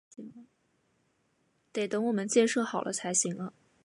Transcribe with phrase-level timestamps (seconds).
[1.71, 3.53] 得等我们建设好了才行啊